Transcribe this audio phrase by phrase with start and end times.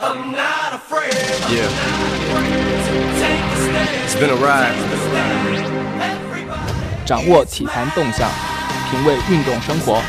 [0.00, 1.66] Yeah.
[4.04, 4.72] It's been a ride.
[7.04, 8.30] 掌握体坛动向，
[8.90, 10.00] 品味运动生活，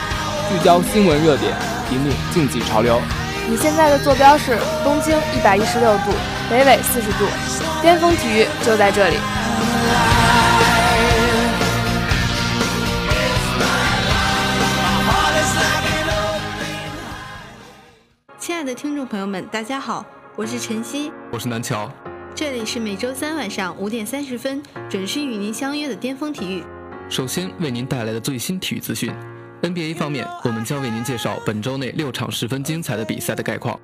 [0.47, 1.51] 聚焦新闻热点，
[1.91, 3.01] 引领竞技潮流。
[3.47, 6.11] 你现在的坐标是东经一百一十六度，
[6.51, 7.25] 北纬四十度，
[7.81, 9.17] 巅峰体育就在这里。
[18.69, 20.05] 的听众朋友们，大家好，
[20.35, 21.91] 我是晨曦，我是南乔，
[22.35, 26.63] 这里是每周三晚上五点三十分准时与您相约的巅峰体育。
[27.09, 29.11] 首先为您带来的最新体育资讯
[29.63, 33.79] ，NBA 方面，我们将为您介绍本周内六场十分精彩的比赛的概况。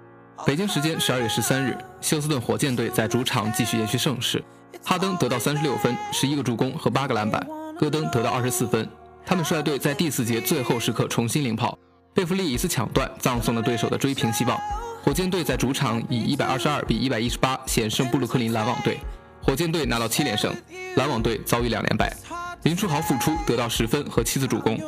[0.45, 4.39] 北京时间十二月十三日，休斯顿火箭队在主场继续延续盛世，
[4.83, 7.43] 哈登得到三十六分、十一个助攻和八个篮板，
[7.79, 8.87] 戈登得到二十四分。
[9.25, 11.75] 他们率队在第四节最后时刻重新领跑，
[12.15, 14.57] 贝弗利一次抢断葬送了对手的追平希望。
[15.03, 18.97] 火箭队在主场以一百二十二比一百一十八险胜布鲁克林篮网队，
[19.43, 20.55] 火箭队拿到七连胜，
[20.95, 22.15] 篮网队遭遇两连败。
[22.63, 24.79] 林书豪复出得到十分和七次助攻。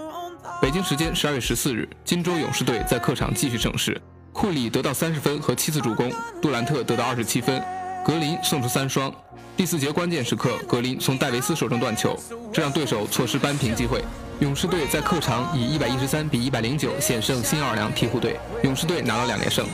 [0.62, 6.10] 北京时间十二月十四日，金州勇士队在客场继续盛世，库里得到三十分和七次助攻，
[6.42, 7.62] 杜兰特得到二十七分，
[8.06, 9.14] 格林送出三双。
[9.58, 12.18] 第四节关键时刻，格林从戴维斯手中断球，
[12.54, 14.02] 这让对手错失扳平机会。
[14.40, 19.66] 勇士队在客场以一百一十三比一百零九险胜新奥尔良鹈鹕队，勇士队拿了两连胜。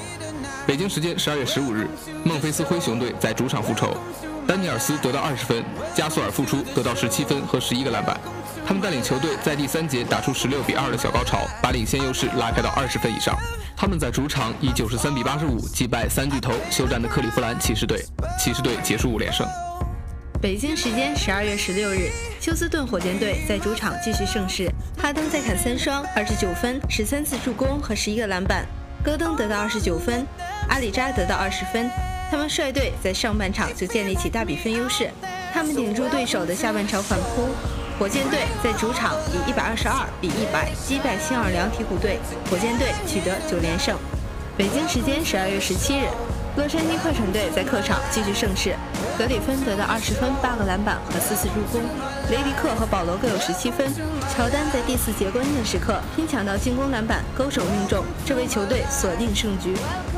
[0.65, 1.85] 北京时间十二月十五日，
[2.23, 3.93] 孟菲斯灰熊队在主场复仇。
[4.47, 5.61] 丹尼尔斯得到二十分，
[5.93, 8.17] 加索尔复出得到十七分和十一个篮板。
[8.65, 13.37] 他们带领球队在第三节打出十六比二的小高潮，把领先优势拉开到二十分以上。
[13.75, 18.01] 他们在主场以九十三比八十五击败三巨头休战的克利夫兰骑士队，
[18.39, 19.45] 骑士队结束五连胜。
[20.43, 28.65] 北京时间十二月十六日，休斯顿火箭队在主场继续盛世，哈登再砍三双，二十九分，十三次助攻和十一个篮板。
[29.01, 30.27] 戈登得到二十九分，
[30.67, 31.89] 阿里扎得到二十分。
[32.29, 35.09] 他们率队在上半场就建立起大比分优势，
[35.53, 37.47] 他们顶住对手的下半场反扑。
[37.97, 42.19] 火箭队在主场以一百二十二比一百击败新奥尔良鹈鹕队，
[42.51, 43.97] 火箭队取得九连胜。
[44.57, 46.03] 北京时间十二月十七日，
[46.57, 48.75] 洛杉矶快船队在客场继续盛世，
[49.17, 51.81] 格里芬得到二十分、八个篮板和四次助攻，
[52.31, 53.87] 雷迪克和保罗各有十七分。
[54.35, 59.75] 乔丹在第四节关键时刻拼抢到进攻篮板，勾手命中，这为球队锁定胜局。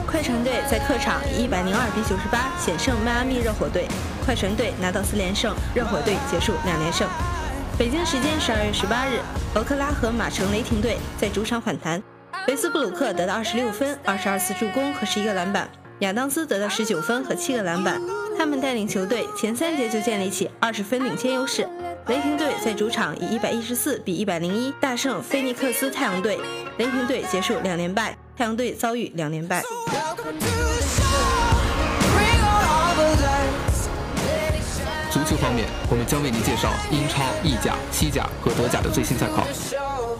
[0.07, 3.87] 快船队在客场以一百零二比九十八险胜迈阿密热火队，
[4.25, 7.07] 快船队拿到四连胜，热火队结束两连胜。
[7.77, 9.19] 北京时间十二月十八日，
[9.55, 12.01] 俄克拉荷马城雷霆队在主场反弹，
[12.47, 15.67] 维斯布鲁克得到二十六分、二十二次助攻和十一个篮板，
[15.99, 17.99] 亚当斯得到十九分和七个篮板。
[18.37, 21.67] 他们带领球队前三节就建立起二十分领先优势。
[22.07, 26.39] 雷霆队在主场以一百一十四比一百零一大胜菲尼克斯太阳队，
[26.77, 29.63] 雷霆队结束两连败，太阳队遭遇两连败。
[35.09, 39.47] 足球方面，我们将为您介绍英超、意甲、西甲和德甲的最新赛况。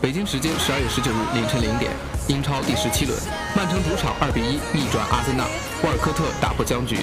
[0.00, 1.90] 北京时间十二月十九日凌晨零点，
[2.28, 3.18] 英超第十七轮，
[3.56, 5.44] 曼城主场二比一逆转阿森纳，
[5.82, 6.98] 沃尔科特打破僵局，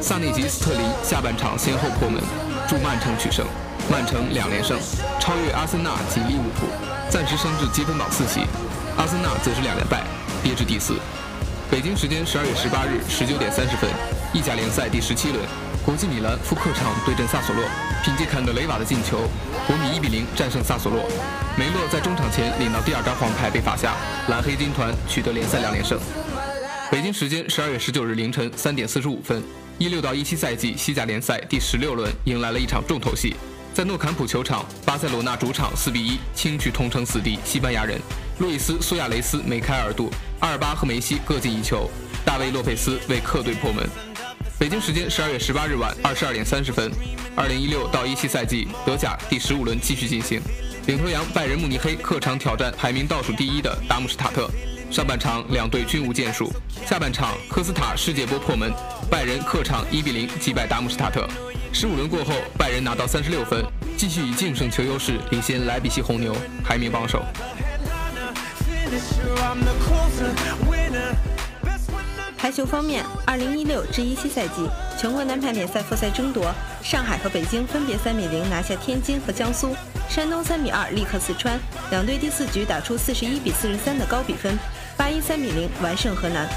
[0.00, 2.22] 萨内吉斯特林下半场先后破门，
[2.66, 3.44] 助曼城取胜，
[3.90, 4.78] 曼城两连胜，
[5.20, 6.66] 超越阿森纳及利物浦，
[7.10, 8.40] 暂时升至积分榜四席。
[8.96, 10.02] 阿森纳则是两连败，
[10.42, 10.96] 跌至第四。
[11.70, 13.90] 北京时间十二月十八日十九点三十分，
[14.32, 15.44] 意甲联赛第十七轮。
[15.88, 17.64] 国际米兰赴客场对阵萨索洛，
[18.04, 19.22] 凭借坎德雷瓦的进球，
[19.66, 21.02] 国米一比零战胜萨索洛。
[21.56, 23.96] 梅洛在中场前领到第二张黄牌被罚下，
[24.28, 25.98] 蓝黑军团取得联赛两连胜。
[26.90, 29.42] 北京时间十二月十九日凌晨三点四十五分，
[29.78, 33.34] 一六到一七赛季西甲联赛第十六轮迎来了一场重头戏，
[33.72, 37.98] 在诺坎普球场，巴塞罗那主场四比一轻取同城死敌西班牙人，
[38.40, 41.88] 路易斯·苏亚雷斯梅开二度，阿尔巴和梅西各进一球，
[42.26, 43.88] 大卫·洛佩斯为客队破门。
[44.58, 46.90] 北京时间十二月十八日晚二十二点三十分，
[47.36, 50.42] 二零一六到一七赛季德甲第十五轮继续进行，
[50.88, 54.50] 领头羊拜仁慕尼黑客场挑战排名倒数第一的达姆施塔特。
[54.90, 56.52] 上半场两队均无建树，
[56.84, 58.72] 下半场科斯塔世界波破门，
[59.08, 61.28] 拜仁客场一比零击败达姆施塔特。
[61.72, 63.64] 十五轮过后，拜仁拿到三十六分，
[63.96, 66.34] 继续以净胜球优势领先莱比锡红牛，
[66.64, 67.22] 排名榜首。
[72.48, 74.66] 排球方面，二零一六至一七赛季
[74.98, 76.50] 全国男排联赛复赛争夺，
[76.82, 79.76] 上海和北京分别三比零拿下天津和江苏，
[80.08, 81.60] 山东三比二力克四川，
[81.90, 84.58] 两队第四局打出四十一比四十三的高比分，
[84.96, 86.48] 八一三比零完胜河南。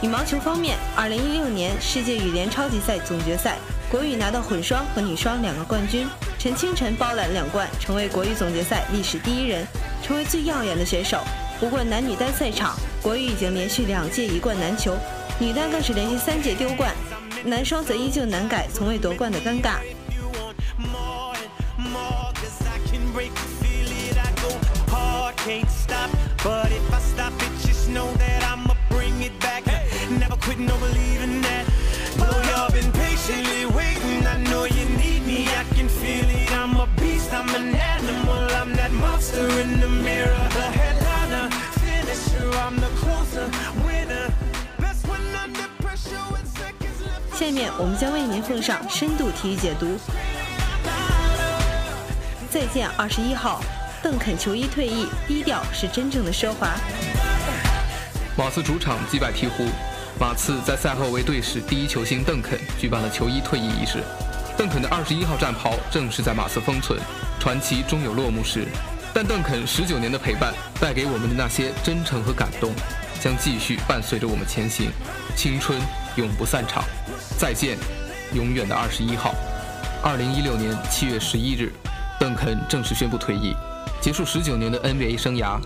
[0.00, 3.56] 羽毛球方面，二零一六年世界羽联超级赛总决赛，
[3.90, 6.06] 国羽拿到混双和女双两个冠军，
[6.38, 9.66] 陈清晨包揽两冠，成为国羽总决赛历史第一人。
[10.10, 11.20] 成为最耀眼的选手，
[11.60, 14.96] 不过男女单赛场，国羽已经连续两届一冠难求，
[15.38, 16.92] 女单更是连续三届丢冠，
[17.44, 19.76] 男双则依旧难改从未夺冠的尴尬。
[47.32, 49.98] 下面我们将为您奉上深度体育解读。
[52.50, 53.60] 再见，二十一号，
[54.02, 56.68] 邓肯球衣退役，低调是真正的奢华。
[58.36, 59.68] 马刺主场击败鹈鹕，
[60.18, 63.98] 马刺在赛后为队史第一球星邓肯举办了球衣退役仪式。
[64.60, 67.00] 邓肯的二十一号战袍正是在马刺封存，
[67.40, 68.66] 传奇终有落幕时。
[69.14, 72.70] 但邓肯十九年的陪伴带给我们的那些真诚和感动，
[73.22, 74.90] 将继续伴随着我们前行。
[75.34, 75.80] 青春
[76.16, 76.84] 永不散场。
[77.38, 77.78] 再见，
[78.34, 79.34] 永远的二十一号。
[80.02, 81.72] 二零一六年七月十一日，
[82.18, 83.56] 邓肯正式宣布退役，
[83.98, 85.58] 结束十九年的 NBA 生涯。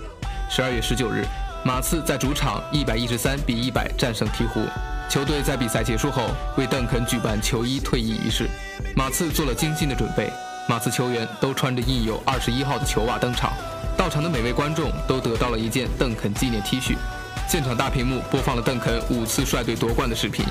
[0.49, 1.27] 十二月十九日，
[1.65, 4.69] 马刺在主场一百一十三比一百战胜鹈鹕。
[5.15, 6.25] 球队在比赛结束后
[6.57, 8.49] 为邓肯举办球衣退役仪式，
[8.97, 10.29] 马刺做了精心的准备，
[10.69, 13.53] 马刺球员都穿着印有二十一号的球袜登场。
[13.97, 16.97] 到场的每位观众都得到了一件邓肯纪念 T 恤。
[17.49, 20.45] 现场大屏幕播放了邓肯五次率队夺冠的视频。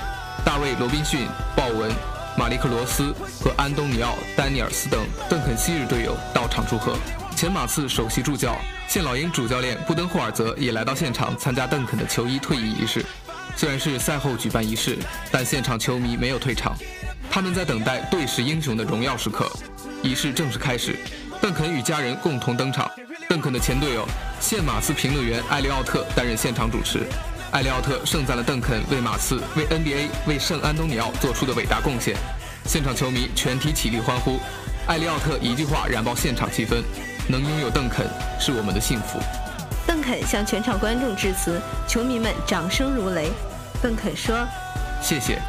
[0.45, 1.27] 大卫·罗宾逊、
[1.57, 1.91] 鲍文、
[2.37, 6.95] 马利克·罗斯和安东尼奥·丹尼尔斯等邓肯昔日队友到场祝贺。
[7.35, 8.55] 前马刺首席助教、
[8.87, 13.05] 现老鹰主教练布登霍尔泽也来到现场参加邓肯的球衣退役仪式。
[13.55, 14.97] 虽然是赛后举办仪式，
[15.31, 16.75] 但现场球迷没有退场，
[17.29, 19.49] 他们在等待队史英雄的荣耀时刻。
[20.01, 20.97] 仪式正式开始，
[21.41, 22.89] 邓肯与家人共同登场。
[23.29, 24.05] 邓肯的前队友、
[24.39, 27.07] 现马刺评论员艾利奥特担任现场主持。
[27.51, 32.15] 艾利奥特盛赞了邓肯为马刺、为 NBA、为圣安东尼奥做出的伟大贡献，
[32.65, 34.39] 现场球迷全体起立欢呼。
[34.87, 36.81] 艾利奥特一句话燃爆现场气氛
[37.29, 38.05] ：“能拥有邓肯
[38.39, 39.19] 是我们的幸福。”
[39.85, 43.29] 邓肯向全场观众致辞，球迷们掌声如雷。
[43.81, 44.37] 邓肯说
[45.01, 45.39] ：“谢谢，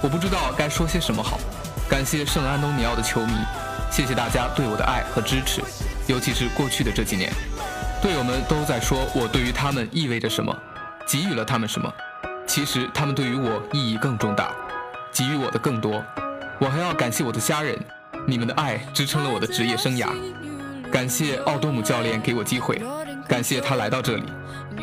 [0.00, 1.38] 我不知道该说些什么好。
[1.88, 3.32] 感谢圣安东尼奥的球迷，
[3.90, 5.60] 谢谢大家对我的爱和支持，
[6.06, 7.32] 尤其是过去的这几年，
[8.00, 10.56] 队友们都在说我对于他们意味着什么。”
[11.04, 11.92] 给予了他们什么？
[12.46, 14.52] 其实他们对于我意义更重大，
[15.12, 16.02] 给予我的更多。
[16.60, 17.76] 我还要感谢我的家人，
[18.26, 20.08] 你们的爱支撑了我的职业生涯。
[20.90, 22.80] 感谢奥多姆教练给我机会，
[23.32, 24.24] 感谢他来到这里，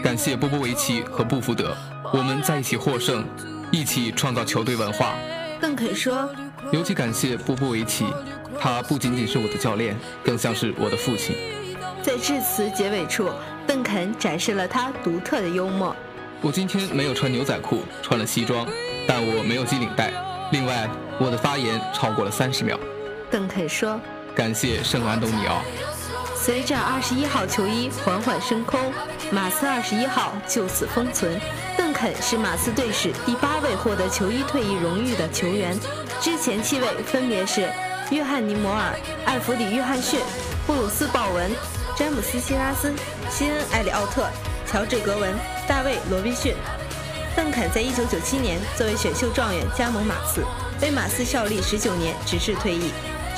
[0.01, 1.77] 感谢波波维奇和布福德，
[2.11, 3.23] 我们在一起获胜，
[3.71, 5.13] 一起创造球队文化。
[5.61, 6.27] 邓肯说，
[6.71, 8.07] 尤其感谢波波维奇，
[8.59, 11.35] 他不仅仅是我的教练，更像是我的父亲。
[12.01, 13.29] 在致辞结尾处，
[13.67, 15.95] 邓肯展示了他独特的幽默。
[16.41, 18.65] 我今天没有穿牛仔裤，穿了西装，
[19.07, 20.11] 但我没有系领带。
[20.51, 22.79] 另外，我的发言超过了三十秒。
[23.29, 24.01] 邓肯说
[24.33, 25.61] ：“感谢圣安东尼奥。”
[26.49, 28.91] 随着二十一号球衣缓缓升空，
[29.29, 31.39] 马刺二十一号就此封存。
[31.77, 35.79] 邓肯是马刺队史第八位获得球衣退役荣誉的球员，
[36.19, 37.69] 之前七位分别是
[38.09, 40.19] 约翰尼·摩尔、艾弗里·约翰逊、
[40.65, 41.51] 布鲁斯·鲍文、
[41.95, 42.91] 詹姆斯·希拉斯、
[43.29, 44.25] 西恩·埃里奥特。
[44.65, 45.31] 乔治·格文、
[45.67, 46.55] 大卫·罗宾逊、
[47.35, 50.43] 邓肯在1997年作为选秀状元加盟马刺，
[50.81, 52.89] 为马刺效力19年，直至退役，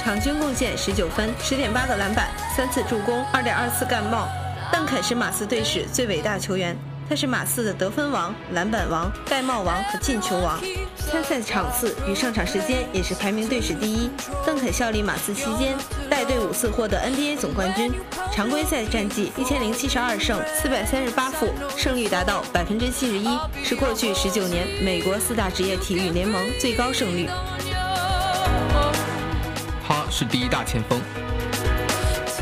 [0.03, 2.27] 场均贡献19分、10.8个篮板、
[2.57, 4.27] 三次助攻、2.2次盖帽。
[4.71, 6.75] 邓肯是马刺队史最伟大球员。
[7.07, 10.57] 他是马刺的得分王、篮板王、盖帽王和进球王，
[10.97, 14.09] 参赛场次与上场时间也是排名队史第一。
[14.45, 15.75] 邓肯效力马刺期间，
[16.09, 17.91] 带队五次获得 NBA 总冠军，
[18.33, 23.27] 常规赛战绩一千零七十二胜四百三十八负，胜率达到百分之七十一，
[23.61, 27.27] 是过去十九年美国四大职业体育联盟最高胜率。
[30.21, 31.01] 是第一大前锋，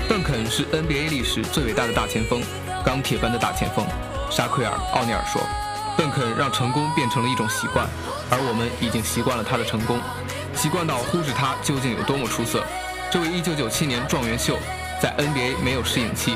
[0.10, 2.44] 邓肯是 NBA 历史最伟大的大前锋，
[2.84, 3.88] 钢铁般的大前锋。
[4.30, 5.42] 沙奎尔·奥尼尔说
[5.98, 7.88] ：“邓肯让成功变成了一种习惯，
[8.30, 9.98] 而我们已经习惯了他的成功，
[10.54, 12.66] 习惯到忽视他究竟有多么出色。”
[13.10, 14.58] 这位1997年状元秀
[15.02, 16.36] 在 NBA 没有适应期，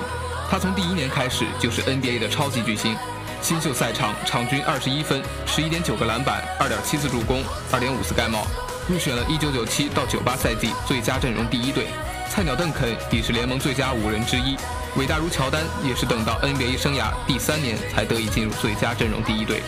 [0.50, 2.96] 他从第一年开始就是 NBA 的超级巨星。
[3.42, 8.48] 新秀赛场场均21分、11.9个篮板、2.7次助攻、2.5次盖帽，
[8.88, 11.88] 入选了1997到98赛季最佳阵容第一队。
[12.30, 14.58] 菜鸟邓肯已是联盟最佳五人之一。
[14.98, 19.62] 伟大如乔丹，也是等到 NBA 生涯第三年才得以进入最佳阵容第一队。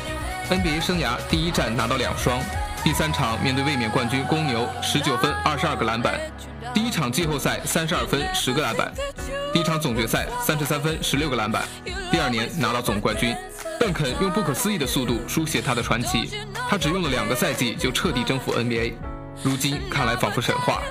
[0.49, 2.39] NBA 生涯第一战拿到两双，
[2.83, 6.13] 第三场面对卫冕冠军公牛，十九分二十二个篮板；
[6.73, 8.91] 第一场季后赛三十二分十个篮板。
[9.53, 11.63] 第一场总决赛三十三分十六个篮板，
[12.11, 13.35] 第二年拿到总冠军。
[13.85, 16.27] 邓肯用不可思议的速度书写他的传奇，
[16.67, 18.95] 他只用了两个赛季就彻底征服 NBA，
[19.43, 20.81] 如今看来仿佛神话。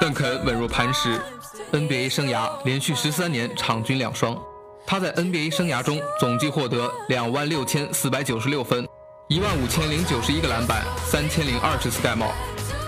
[0.00, 1.18] 邓肯稳若磐石
[1.72, 4.40] ，NBA 生涯连续十三年场均两双。
[4.86, 8.86] 他在 NBA 生涯中总计获得两万六千四百九十六分，
[9.26, 12.30] 一万五千零九十一个篮板，三千零二十次盖帽。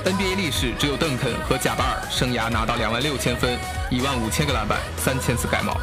[0.04, 3.58] NBA 历史只有邓肯和贾巴尔生涯拿到两万六千分、
[3.90, 5.76] 一万五千个篮板、三千次盖帽。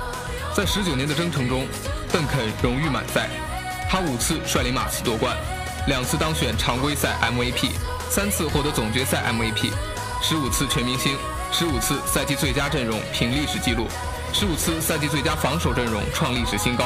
[0.56, 1.68] 在十九年的征程中，
[2.14, 3.28] 邓肯荣誉满载。
[3.94, 5.38] 他五次率领马刺夺冠，
[5.86, 7.70] 两次当选常规赛 MVP，
[8.10, 9.70] 三次获得总决赛 MVP，
[10.20, 11.16] 十五次全明星，
[11.52, 13.86] 十五次赛季最佳阵容平历史纪录，
[14.34, 16.86] 十五次赛季最佳防守阵容创历史新高。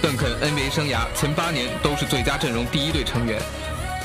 [0.00, 3.42] 邓肯 NBA 生涯前八年都是最佳阵容第一队成员。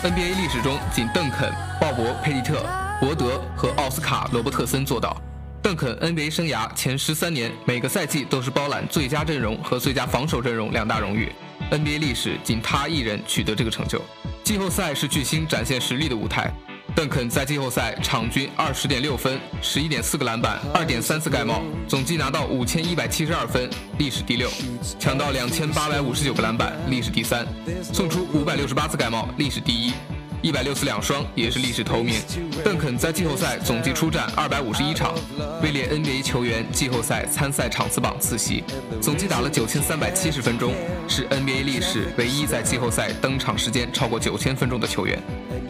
[0.02, 2.66] NBA 历史中，仅邓肯、鲍勃·佩蒂特、
[3.00, 5.16] 伯德和奥斯卡·罗伯特森做到。
[5.62, 11.32] 邓肯 NBA 生涯前十三年，每个赛季都是包揽最佳阵容和最佳防守阵容两大荣誉。
[11.72, 14.02] NBA 历史仅他一人取得这个成就。
[14.44, 16.52] 季后赛是巨星展现实力的舞台。
[16.96, 24.50] 邓肯在季后赛场均二十点六分、十一点四个篮板、二点三次盖帽，总计拿到五千一百七十二分，历史第六；
[25.00, 27.46] 抢到两千八百五十九个篮板，历史第三；
[27.84, 29.94] 送出五百六十八次盖帽，历史第一。
[30.42, 32.16] 一百六次两双也是历史头名。
[32.64, 35.14] 邓肯在季后赛总计出战二百五十一场，
[35.62, 38.64] 位列 NBA 球员季后赛参赛场次榜次席，
[39.02, 40.74] 总计打了九千三百七十分钟，
[41.08, 45.22] 是 NBA 历史唯一在季后赛登场时间超过九千分钟的球员。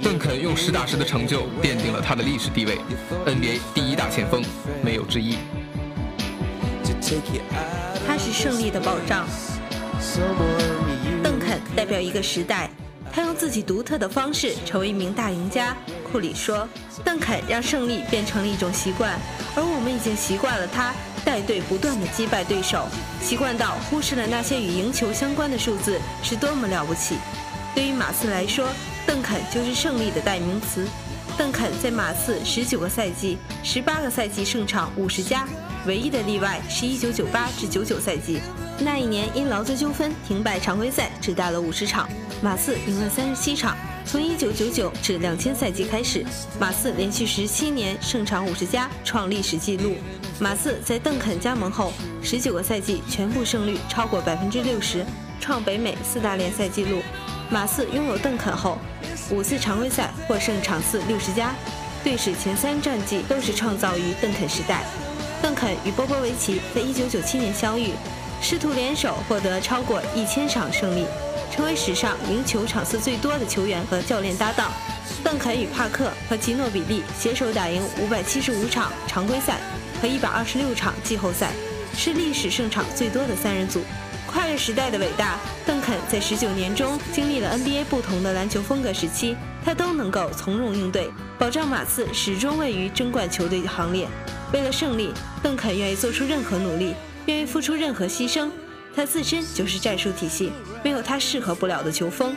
[0.01, 2.77] 邓肯用实打实的成就奠定了他的历史地位
[3.25, 4.43] ，NBA 第一大前锋，
[4.83, 5.37] 没有之一。
[8.07, 9.27] 他是胜利的保障。
[11.23, 12.69] 邓肯代表一个时代。
[13.19, 15.75] 他用自己独特的方式成为一名大赢家。
[16.09, 16.65] 库里说
[17.03, 19.19] ：“邓肯让胜利变成了一种习惯，
[19.57, 20.95] 而我们已经习惯了他
[21.25, 22.87] 带队不断的击败对手，
[23.21, 27.17] 习惯到忽视了那些与赢球相关的数字是多么了不起。”
[27.75, 28.69] 对于马刺来说，
[29.05, 30.87] 邓肯就是胜利的代名词。
[31.37, 35.45] 邓肯在马刺十九个赛季，十八个赛季胜场五十加，
[35.89, 38.39] 唯一的例外是一九九八至九九赛季，
[38.77, 42.07] 那一年因劳资纠纷停摆常规赛，只打了五十场。
[42.43, 43.75] 马刺赢了三十七场。
[44.05, 46.23] 从一九九九至两千赛季开始，
[46.59, 49.95] 马刺连续十七年胜场五十加，创历史纪录。
[50.37, 51.91] 马刺在邓肯加盟后，
[52.21, 55.03] 十九个赛季全部胜率超过百分之六十，
[55.41, 57.01] 创北美四大联赛纪录。
[57.49, 58.77] 马刺拥有邓肯后，
[59.31, 61.55] 五次常规赛获胜场次六十加，
[62.03, 64.83] 队史前三战绩都是创造于邓肯时代。
[65.41, 67.91] 邓肯与波波维奇在一九九七年相遇，
[68.41, 71.05] 师徒联手获得超过一千场胜利。
[71.51, 74.71] 成为史上赢球场次最多的球员和教练搭档。
[75.23, 79.57] 邓肯与帕克和吉诺比利携手打赢五百七十五场常规赛
[79.99, 81.51] 和一百二十六场季后赛，
[81.97, 83.81] 是历史胜场最多的三人组。
[84.27, 94.07] 跨越时代的伟大，邓肯在十九年中经历了 NBA 不同的篮球风格时期，他都能够从容应对，保障马刺始终位于争冠球队行列。
[94.51, 95.13] 为了胜利，
[95.43, 96.95] 邓肯愿意做出任何努力，
[97.27, 98.49] 愿意付出任何牺牲。
[98.95, 100.51] 他自身就是战术体系，
[100.83, 102.35] 没有他适合不了的球风。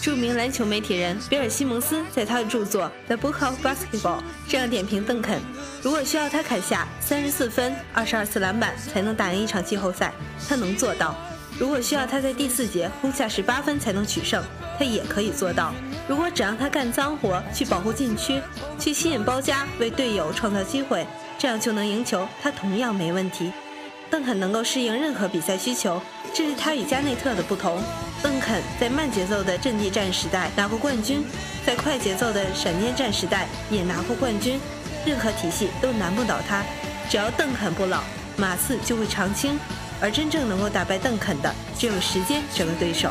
[0.00, 5.40] 著名篮球媒体人比尔·西蒙斯在他的著作《The Book of Basketball》这样点评邓肯：
[5.82, 10.12] 如果需要他砍下三十四分、二十二次篮板才能打赢一场季后赛，
[10.46, 11.14] 他能做到；
[11.58, 14.44] 如果需要他在第四节轰下十八分才能取胜，
[14.78, 15.72] 他也可以做到；
[16.06, 18.40] 如果只让他干脏活，去保护禁区，
[18.78, 21.04] 去吸引包夹，为队友创造机会，
[21.38, 23.52] 这样就能赢球，他同样没问题。
[24.10, 26.02] 邓肯能够适应任何比赛需求，
[26.34, 27.80] 这是他与加内特的不同。
[28.20, 31.22] 邓肯在慢节奏的阵地战时代拿过冠军，
[31.64, 34.58] 在快节奏的闪电战时代也拿过冠军。
[35.06, 36.64] 任何体系都难不倒他，
[37.08, 38.02] 只要邓肯不老，
[38.36, 39.56] 马刺就会长青。
[40.00, 43.10] 而真正能够打败邓肯的，只有时间这个对手。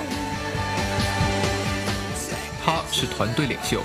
[2.66, 3.82] 他是团队领袖，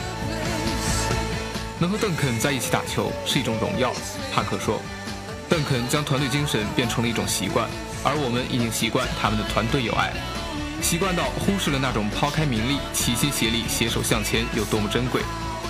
[1.78, 3.92] 能和邓肯在一起打球是一种荣耀。
[4.32, 4.80] 帕克说。
[5.48, 7.68] 邓肯将团队精神变成了一种习惯，
[8.02, 10.10] 而我们已经习惯他们的团队友爱，
[10.80, 15.20] 习惯到忽视了那种抛开名利、齐心协力、携手向前有多么珍贵。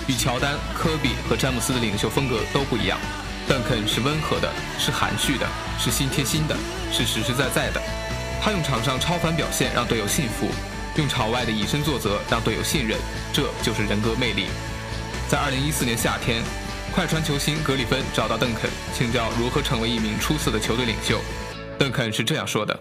[0.07, 2.97] 与乔丹、科比和詹姆斯的领袖风格都不一样，
[3.45, 5.45] 邓肯是温和的，是含蓄的，
[5.77, 6.55] 是心贴心的，
[6.89, 7.81] 是实实在在的。
[8.41, 10.47] 他用场上超凡表现让队友信服，
[10.95, 12.97] 用场外的以身作则让队友信任，
[13.33, 14.47] 这就是人格魅力。
[15.27, 16.41] 在2014年夏天。
[16.93, 21.19] 快船球星格里芬找到邓肯，请教如何成为一名出色的球队领袖。
[21.79, 22.79] 邓肯是这样说的：“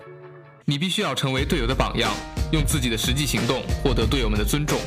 [0.66, 2.12] 你必须要成为队友的榜样，
[2.52, 4.78] 用自己的实际行动获得队友们的尊重。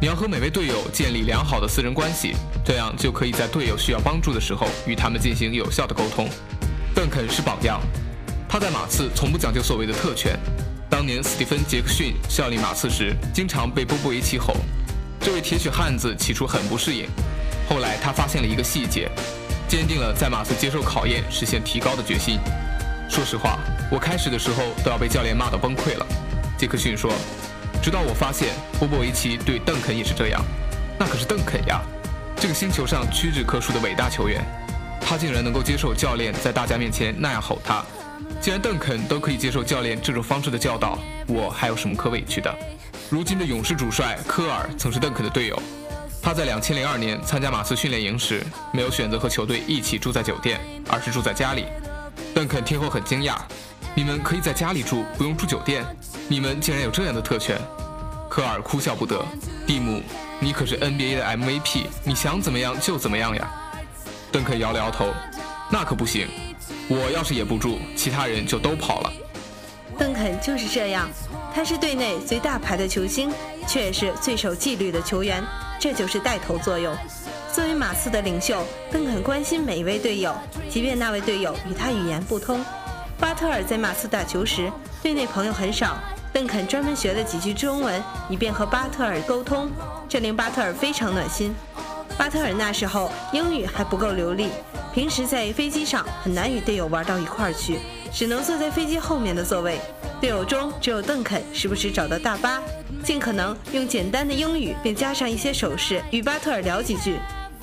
[0.00, 2.34] 你要和每位队友建立良好的私人关系，
[2.64, 6.26] 这样就可以在队友需要帮助的时候与他们进行有效的沟通。”
[6.96, 7.78] 邓肯是榜样。
[8.48, 10.40] 他在马刺从不讲究所谓的特权。
[10.88, 14.56] 当年斯蒂芬·杰克逊效力马刺时，经常被波波维奇吼。
[15.20, 17.06] 这位铁血汉子起初很不适应，
[17.70, 19.08] 后来他发现了一个细节，
[19.68, 22.40] 坚定了在马刺接受考验、实现提高的决心。
[23.08, 23.60] 说实话，
[23.92, 26.04] 我开始的时候都要被教练骂到崩溃了。
[26.58, 27.12] 杰克逊说
[27.80, 30.44] ：“直到我发现波波维奇对邓肯也是这样，
[30.98, 31.80] 那可是邓肯呀，
[32.34, 34.44] 这个星球上屈指可数的伟大球员，
[35.00, 37.84] 他竟然能够接受教练在大家面前那样吼他。”
[38.42, 40.98] 既然邓肯都可以接受教练这种方式的教导，
[41.28, 42.52] 我还有什么可委屈的？
[43.08, 45.62] 如今的勇士主帅科尔曾是邓肯的队友，
[46.22, 51.64] 他在两千零二年参加马刺训练营时，没有选择和球队一起住在酒店，而是住在家里。
[52.34, 53.36] 邓肯听后很惊讶
[53.96, 55.84] ：“你们可以在家里住，不用住酒店？
[56.28, 57.58] 你们竟然有这样的特权？”
[58.28, 59.24] 科尔哭笑不得
[59.66, 60.02] ：“蒂姆，
[60.38, 63.50] 你可是 NBA 的 MVP，你想怎么样就怎么样呀。”
[64.30, 65.08] 邓肯摇了摇头
[65.72, 66.28] ：“那可不行。”
[66.86, 69.12] 我要是也不住，其他人就都跑了。
[69.98, 71.08] 邓肯就是这样，
[71.54, 73.32] 他是队内最大牌的球星，
[73.66, 75.42] 却也是最守纪律的球员，
[75.80, 76.94] 这就是带头作用。
[77.50, 80.34] 作为马刺的领袖，邓肯关心每一位队友，
[80.68, 82.62] 即便那位队友与他语言不通。
[83.18, 84.70] 巴特尔在马刺打球时，
[85.02, 85.96] 队内朋友很少，
[86.34, 89.70] 邓肯专门学了几句中文，以便和巴特尔沟通，
[90.06, 91.54] 这令巴特尔非常暖心。
[92.18, 94.50] 巴特尔那时候英语还不够流利。
[94.92, 97.78] 平时在飞机上很难与队友玩到一块儿去，
[98.12, 99.80] 只能坐在飞机后面的座位。
[100.20, 102.62] 队友中只有邓肯时不时找到大巴，
[103.02, 107.16] 尽可能用简单的英语并加上一些手势与巴特尔聊几句。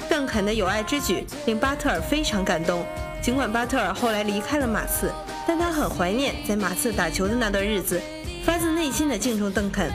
[0.09, 2.83] 邓肯的友爱之举令巴特尔非常感动。
[3.21, 5.11] 尽管巴特尔后来离开了马刺，
[5.47, 8.01] 但他很怀念在马刺打球的那段日子，
[8.43, 9.91] 发自内心的敬重邓肯。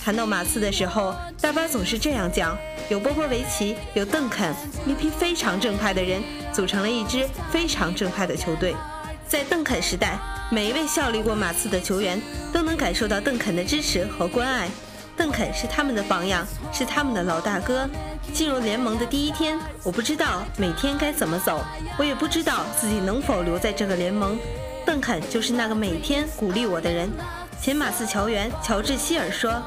[0.00, 2.56] 谈到马刺的时候，大巴总是这样讲：
[2.88, 4.54] 有波波维奇，有邓肯，
[4.86, 6.22] 一批非常正派的人。
[6.52, 8.76] 组成了一支非常正派的球队。
[9.26, 10.18] 在邓肯时代，
[10.54, 14.68] 每一位效力过马刺的球员都能感受到邓肯的支持和关爱。
[15.16, 17.90] 邓肯是他们的榜样，是他们的老大哥。
[18.32, 21.60] 进入联盟的第一天，我不知道每天该怎么走，
[21.98, 24.38] 我也不知道自己能否留在这个联盟。
[24.86, 27.10] 邓肯就是那个每天鼓励我的人。
[27.60, 29.60] 前马刺球员乔治希尔说：“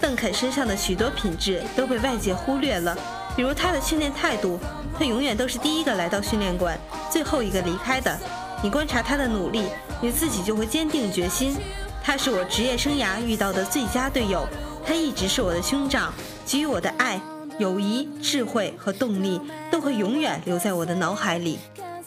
[0.00, 2.96] 邓肯身上的许多品质都被外界忽略了。”
[3.34, 4.60] 比如他的训练态度，
[4.96, 6.78] 他永远都是第一个来到训练馆，
[7.10, 8.16] 最后一个离开的。
[8.62, 9.66] 你观察他的努力，
[10.00, 11.56] 你自己就会坚定决心。
[12.02, 14.46] 他是我职业生涯遇到的最佳队友，
[14.84, 16.12] 他一直是我的兄长，
[16.46, 17.20] 给予我的爱、
[17.58, 21.58] 友谊、智慧和动力都会永远留在我的脑海里。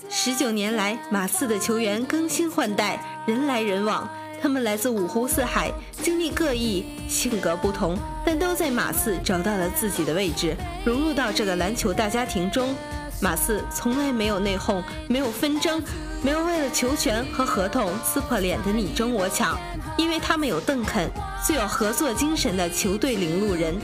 [0.10, 4.10] 十九年来，马刺的球员更新换代，人来人往。
[4.42, 12.74] 他们来自五湖四海，经历各异，性格不同，但都在马刺找到了自己的位置，融入到这个篮球大家庭中。
[13.22, 15.82] 马刺从来没有内讧，没有纷争，
[16.24, 19.56] 没有为了球权和合同撕破脸的你争我抢，
[19.96, 21.08] 因为他们有邓肯，
[21.46, 23.80] 最有合作精神的球队领路人。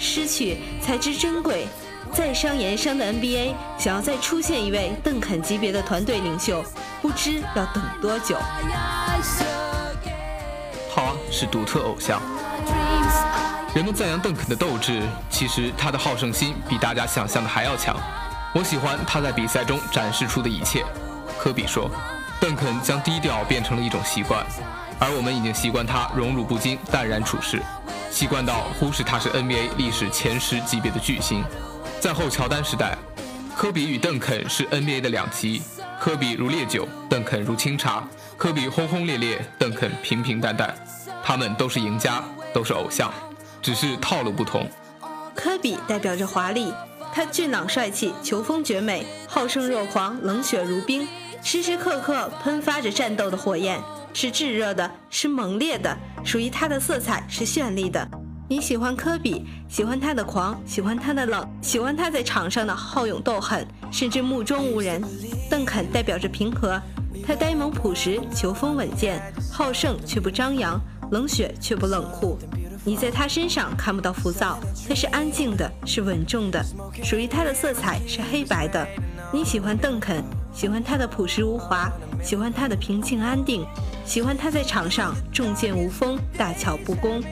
[0.00, 1.68] 失去才知珍贵，
[2.12, 6.64] 在商言商的 NBA，想要再出现一位邓肯级别的团队领袖，
[7.00, 8.36] 不知要等多久。
[10.92, 12.20] 他是独特偶像。
[13.72, 17.96] 人们赞扬邓肯的斗志，其实他的好胜心比大家想象的还要强。
[18.52, 20.84] 我喜欢他在比赛中展示出的一切。
[21.38, 21.88] 科比说
[22.40, 24.44] ：“邓肯将低调变成了一种习惯，
[24.98, 27.62] 而我们已经习惯他荣辱不惊、淡然处事，
[28.10, 31.44] 习惯到忽视他是 NBA 历史前十级别的巨星。
[32.00, 32.98] 在后乔丹时代，
[33.56, 35.62] 科比与邓肯是 NBA 的两极。
[36.00, 38.02] 科比如烈酒，邓肯如清茶。”
[38.36, 40.74] 科比轰轰烈烈，邓肯平平淡淡，
[41.22, 43.12] 他们都是赢家，都是偶像，
[43.60, 44.66] 只是套路不同。
[45.34, 46.72] 科比代表着华丽，
[47.12, 51.06] 他俊朗帅气，球风绝美，好胜若狂，冷血如冰，
[51.42, 53.80] 时时刻刻喷发着战斗的火焰，
[54.14, 58.08] 是炙热的，是猛烈的，属于他的色彩是绚丽的。
[58.48, 65.02] 你喜欢科比，喜欢他的狂，喜欢他的冷，喜欢他在场上的好勇斗狠，甚至目中无人。
[65.50, 66.80] 邓肯代表着平和。
[67.26, 69.20] 他呆萌朴实，球风稳健，
[69.52, 72.38] 好胜却不张扬，冷血却不冷酷。
[72.82, 76.64] 你在他身上看不到浮躁，他是安静的，是稳重的，
[77.04, 78.86] 属于他的色彩是黑白的。
[79.32, 81.90] 你喜欢邓肯，喜欢他的朴实无华，
[82.22, 83.66] 喜欢他的平静安定，
[84.06, 87.22] 喜欢他在场上重剑无锋，大巧不工。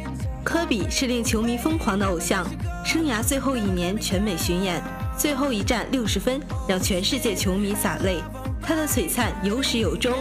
[0.45, 2.47] 科比是令球迷疯狂的偶像，
[2.85, 4.83] 生涯最后一年全美巡演，
[5.17, 8.23] 最后一战六十分，让全世界球迷洒泪。
[8.63, 10.15] 他的璀璨有始有终，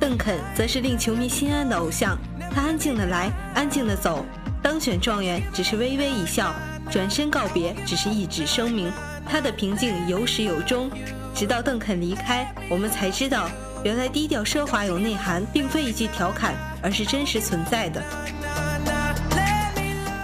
[0.00, 2.18] 邓肯则是令球迷心安的偶像。
[2.52, 4.24] 他安静的来，安静的走。
[4.64, 6.54] 当选状元只是微微一笑，
[6.90, 8.90] 转身告别只是一纸声明。
[9.28, 10.90] 他的平静有始有终，
[11.34, 13.46] 直到邓肯离开，我们才知道
[13.84, 18.02] 原来低调奢华有内涵，并非一句调侃，而是真实存在的。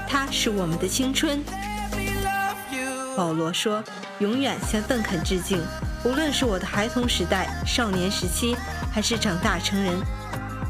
[0.08, 1.44] 他是我们的青春。
[3.14, 3.84] 保罗说
[4.20, 5.60] ：“永远向邓肯致敬，
[6.02, 8.56] 无论是我的孩童时代、少年时期，
[8.90, 9.94] 还是长大成人。”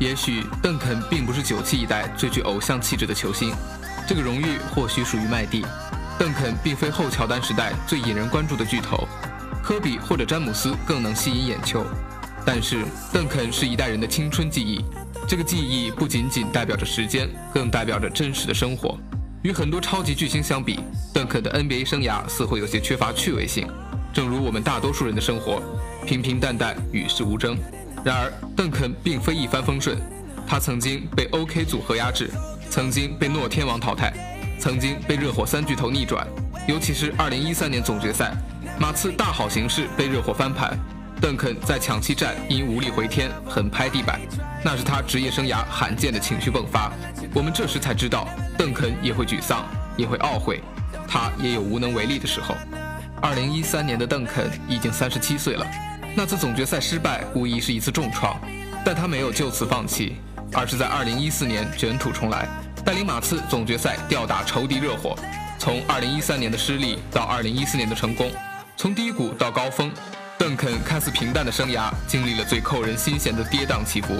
[0.00, 3.52] 也许邓肯并不是九七一代最具偶像气质的球星，
[4.08, 5.62] 这个荣誉或许属于麦蒂。
[6.18, 9.06] 邓肯并非后乔丹时代最引人关注的巨头，
[9.62, 11.84] 科比或者詹姆斯更能吸引眼球。
[12.46, 12.82] 但是
[13.12, 14.82] 邓肯是一代人的青春记忆，
[15.28, 18.98] 这个记忆不仅仅代表着时间，更代表着真实的生活。
[19.42, 20.80] 与很多超级巨星相比，
[21.12, 23.68] 邓肯的 NBA 生涯似乎有些缺乏趣味性，
[24.14, 25.62] 正如我们大多数人的生活，
[26.06, 27.54] 平平淡淡，与世无争。
[28.04, 29.98] 然而，邓肯并非一帆风顺，
[30.46, 32.30] 他曾经被 OK 组合压制，
[32.70, 34.12] 曾经被诺天王淘汰，
[34.58, 36.26] 曾经被热火三巨头逆转，
[36.66, 38.32] 尤其是2013年总决赛，
[38.78, 40.78] 马刺大好形势被热火翻盘。
[41.20, 44.18] 邓肯在抢七战因无力回天狠拍地板，
[44.64, 46.90] 那是他职业生涯罕见的情绪迸发。
[47.34, 49.66] 我们这时才知道，邓肯也会沮丧，
[49.98, 50.62] 也会懊悔，
[51.06, 52.54] 他也有无能为力的时候。
[53.20, 55.66] 二零一三年的邓肯已经三十七岁了，
[56.22, 58.38] 那次总决赛失败无疑是一次重创，
[58.84, 60.16] 但他没有就此放弃，
[60.52, 62.46] 而是在二零一四年卷土重来，
[62.84, 65.16] 带领马刺总决赛吊打仇敌热火。
[65.58, 68.30] 从二零一三年的失利到二零一四年的成功，
[68.76, 69.90] 从低谷到高峰。
[70.36, 74.14] 邓肯看似平淡的生涯，经历了最扣人心弦的跌宕起伏。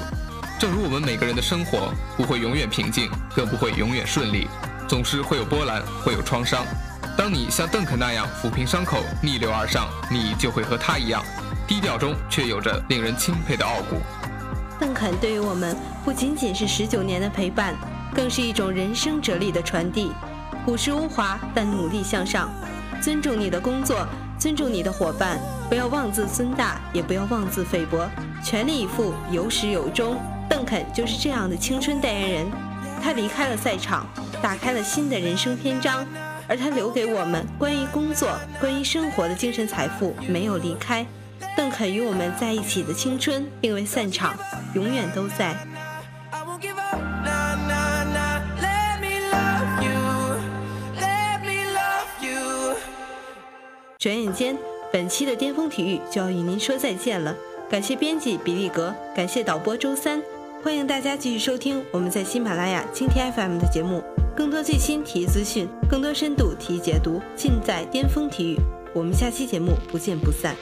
[0.59, 4.49] 正如我们每个人的生活不会永远平静，更不会永远顺利，
[4.89, 6.65] 总是会有波澜，会有创伤。
[7.15, 11.23] 当你像邓肯那样抚平伤口，逆流而上，你就会和他一样，
[11.71, 13.95] 低调中却有着令人钦佩的傲骨。
[14.81, 17.77] 邓肯对于我们不仅仅是十九年的陪伴，
[18.13, 20.11] 更是一种人生哲理的传递。
[20.67, 22.53] 朴实无华，但努力向上，
[23.01, 24.05] 尊重你的工作。
[24.37, 28.11] 尊重你的伙伴，不要妄自尊大，也不要妄自菲薄，
[28.43, 30.17] 全力以赴，有始有终。
[30.49, 32.47] 邓肯就是这样的青春代言人，
[33.01, 34.05] 他离开了赛场，
[34.43, 36.05] 打开了新的人生篇章，
[36.49, 41.07] 而他留给我们关于工作、关于生活的精神财富没有离开。
[41.57, 44.37] 邓肯与我们在一起的青春并未散场，
[44.75, 45.57] 永远都在。
[53.99, 54.57] 转眼间，
[54.91, 57.37] 本期的巅峰体育就要与您说再见了。
[57.69, 60.23] 感谢编辑比利格，感谢导播周三，
[60.65, 64.03] 欢迎大家继续收听我们在喜马拉雅蜻蜓 FM 的节目。
[64.35, 68.57] 更多最新体育资讯，更多深度体育解读，尽在巅峰体育。
[68.95, 70.57] 我们下期节目不见不散。